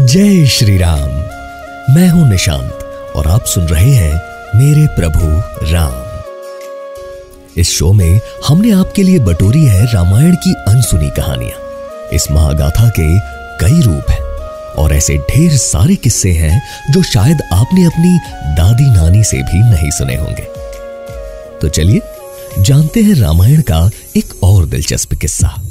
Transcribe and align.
जय 0.00 0.46
श्री 0.46 0.78
राम। 0.78 1.10
मैं 1.94 2.08
हूँ 2.08 2.30
निशांत 2.30 2.72
और 3.16 3.26
आप 3.26 3.44
सुन 3.44 3.64
रहे 3.64 3.90
हैं 3.90 4.14
मेरे 4.56 4.86
प्रभु 4.86 5.26
राम। 5.72 6.22
इस 7.60 7.70
शो 7.70 7.92
में 7.92 8.20
हमने 8.48 8.70
आपके 8.70 9.02
लिए 9.02 9.18
बटोरी 9.18 9.64
है 9.64 9.94
रामायण 9.94 10.34
की 10.34 10.54
अनसुनी 10.68 11.10
कहानियाँ। 11.10 11.58
इस 12.12 12.30
महागाथा 12.30 12.88
के 12.88 13.18
कई 13.64 13.80
रूप 13.80 14.10
हैं 14.10 14.20
और 14.74 14.92
ऐसे 14.92 15.16
ढेर 15.16 15.56
सारे 15.56 15.96
किस्से 15.96 16.32
हैं 16.32 16.62
जो 16.90 17.02
शायद 17.02 17.42
आपने 17.52 17.84
अपनी 17.84 18.18
दादी 18.54 18.90
नानी 18.90 19.24
से 19.24 19.36
भी 19.36 19.58
नहीं 19.58 19.90
सुने 19.90 20.16
होंगे। 20.16 20.46
तो 21.58 21.68
चलिए, 21.68 22.00
जानते 22.58 23.00
हैं 23.00 23.14
रामायण 23.14 23.62
का 23.62 23.90
एक 24.16 24.42
और 24.42 24.66
दिलचस्प 24.66 25.14
किस्सा। 25.14 25.62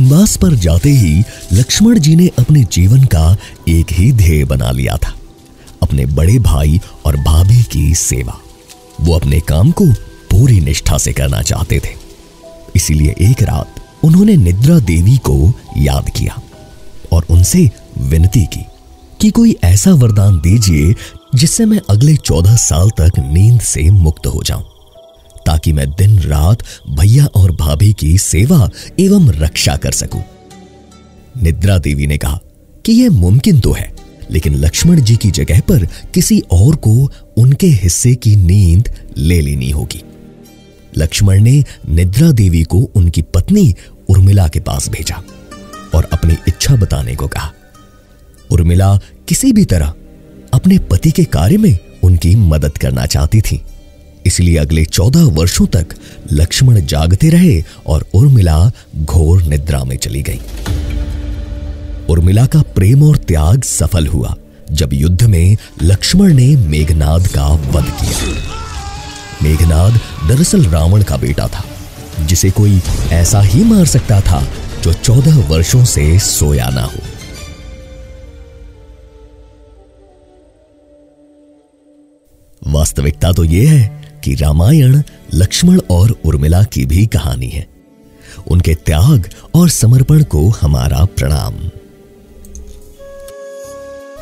वनवास 0.00 0.36
पर 0.36 0.54
जाते 0.56 0.90
ही 0.90 1.22
लक्ष्मण 1.52 1.98
जी 1.98 2.14
ने 2.16 2.26
अपने 2.38 2.62
जीवन 2.72 3.02
का 3.04 3.36
एक 3.68 3.92
ही 3.92 4.10
ध्येय 4.12 4.44
बना 4.44 4.70
लिया 4.70 4.96
था, 4.96 5.12
अपने 5.82 6.06
बड़े 6.08 6.38
भाई 6.38 6.80
और 7.04 7.16
भाभी 7.16 7.62
की 7.62 7.94
सेवा। 7.94 8.38
वो 9.00 9.14
अपने 9.14 9.40
काम 9.40 9.70
को 9.70 9.86
पूरी 10.30 10.58
निष्ठा 10.60 10.98
से 10.98 11.12
करना 11.12 11.42
चाहते 11.42 11.78
थे। 11.78 11.94
इसीलिए 12.76 13.14
एक 13.20 13.42
रात 13.42 13.74
उन्होंने 14.04 14.36
निद्रा 14.36 14.78
देवी 14.86 15.16
को 15.18 15.52
याद 15.78 16.10
किया 16.10 16.40
और 17.12 17.26
उनसे 17.30 17.68
विनती 18.00 18.44
की 18.46 18.64
कि 19.20 19.30
कोई 19.30 19.56
ऐसा 19.64 19.94
वरदान 19.94 20.40
दीजिए 20.40 20.94
जिससे 21.34 21.64
मैं 21.64 21.80
अगले 21.90 22.16
चौदह 22.16 22.56
साल 22.58 22.90
तक 23.00 23.18
नींद 23.32 23.60
से 23.60 23.90
मुक्त 23.90 24.26
हो 24.26 24.42
जाऊँ। 24.42 24.64
ताकि 25.50 25.72
मैं 25.72 25.88
दिन 25.90 26.18
रात 26.20 26.62
भैया 26.90 27.24
और 27.26 27.50
भाभी 27.56 27.92
की 27.92 28.16
सेवा 28.18 28.68
एवं 29.00 29.30
रक्षा 29.34 29.76
कर 29.76 29.92
सकूँ। 29.92 30.22
निद्रा 31.36 31.78
देवी 31.78 32.06
ने 32.06 32.18
कहा 32.18 32.38
कि 32.84 32.92
यह 32.92 33.10
मुमकिन 33.10 33.58
तो 33.60 33.72
है, 33.72 33.92
लेकिन 34.30 34.54
लक्ष्मण 34.54 35.00
जी 35.00 35.16
की 35.16 35.30
जगह 35.30 35.60
पर 35.60 35.86
किसी 36.14 36.38
और 36.52 36.76
को 36.76 36.92
उनके 37.38 37.66
हिस्से 37.66 38.14
की 38.14 38.34
नींद 38.36 38.88
ले 39.16 39.40
लेनी 39.40 39.70
होगी। 39.70 40.02
लक्ष्मण 40.96 41.42
ने 41.42 41.64
निद्रा 41.88 42.30
देवी 42.32 42.62
को 42.64 42.78
उनकी 42.96 43.22
पत्नी 43.34 43.74
उर्मिला 44.08 44.46
के 44.48 44.60
पास 44.60 44.88
भेजा 44.88 45.22
और 45.94 46.08
अपनी 46.12 46.36
इच्छा 46.48 46.76
बताने 46.76 47.14
को 47.14 47.28
कहा, 47.28 47.52
उर्मिला 48.50 48.96
किसी 49.28 49.52
भी 49.52 49.64
तरह 49.64 49.94
अपने 50.54 50.78
पति 50.90 51.10
के 51.10 51.24
कार्य 51.24 51.56
में 51.56 51.76
उनकी 52.04 52.34
मदद 52.36 52.78
करना 52.78 53.06
चाहती 53.06 53.40
थी। 53.40 53.62
इसलिए 54.26 54.56
अगले 54.56 54.84
चौदह 54.84 55.24
वर्षों 55.34 55.66
तक 55.66 55.94
लक्ष्मण 56.32 56.80
जागते 56.86 57.28
रहे 57.30 57.62
और 57.86 58.06
उर्मिला 58.14 58.70
घोर 58.96 59.42
निद्रा 59.42 59.82
में 59.84 59.96
चली 59.96 60.22
गई। 60.22 60.40
उर्मिला 62.08 62.46
का 62.46 62.62
प्रेम 62.74 63.02
और 63.02 63.16
त्याग 63.16 63.62
सफल 63.62 64.06
हुआ, 64.06 64.34
जब 64.72 64.92
युद्ध 64.92 65.22
में 65.22 65.56
लक्ष्मण 65.82 66.34
ने 66.34 66.54
मेघनाद 66.56 67.26
का 67.26 67.46
वध 67.46 67.90
किया। 68.00 68.18
मेघनाद 69.42 70.00
दरअसल 70.28 70.64
रावण 70.64 71.02
का 71.02 71.16
बेटा 71.16 71.46
था, 71.48 71.64
जिसे 72.20 72.50
कोई 72.50 72.80
ऐसा 73.12 73.40
ही 73.40 73.64
मार 73.64 73.84
सकता 73.86 74.20
था 74.20 74.42
जो 74.82 74.92
चौदह 74.92 75.38
वर्षों 75.48 75.84
से 75.84 76.18
सोया 76.18 76.68
ना 76.68 76.82
हो। 76.82 77.00
वास्तविकता 82.62 83.32
तो 83.32 83.44
यह 83.44 83.70
है 83.70 83.99
कि 84.24 84.34
रामायण, 84.34 85.02
लक्ष्मण 85.34 85.80
और 85.90 86.16
उर्मिला 86.24 86.62
की 86.62 86.86
भी 86.86 87.06
कहानी 87.06 87.48
है। 87.48 87.66
उनके 88.48 88.74
त्याग 88.74 89.28
और 89.54 89.68
समर्पण 89.68 90.22
को 90.22 90.48
हमारा 90.48 91.04
प्रणाम। 91.04 91.54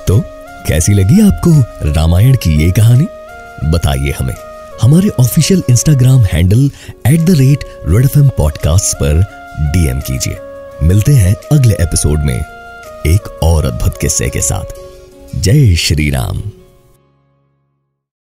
तो 0.08 0.20
कैसी 0.68 0.92
लगी 0.92 1.20
आपको 1.20 1.50
रामायण 1.92 2.34
की 2.34 2.64
ये 2.64 2.70
कहानी? 2.70 3.06
बताइए 3.70 4.14
हमें। 4.18 4.34
हमारे 4.82 5.08
official 5.08 5.62
Instagram 5.70 6.20
handle 6.24 6.70
at 7.06 7.20
the 7.20 7.30
rate 7.30 7.64
red 7.86 8.04
F 8.04 8.18
podcast 8.18 8.96
पर 8.96 9.20
डीएम 9.60 10.00
कीजिए। 10.00 10.36
मिलते 10.82 11.12
हैं 11.12 11.34
अगले 11.52 11.74
एपिसोड 11.74 12.18
में 12.22 12.40
एक 13.06 13.40
और 13.42 13.64
अद्भुत 13.64 13.98
किस्से 14.00 14.28
के 14.28 14.40
साथ। 14.40 14.64
जय 15.36 15.74
श्री 15.74 16.10
राम। 16.10 16.42